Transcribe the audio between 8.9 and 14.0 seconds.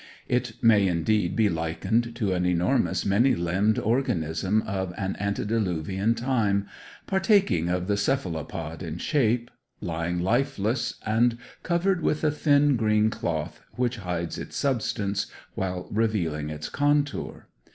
shape lying lifeless, and covered with a thin green cloth, which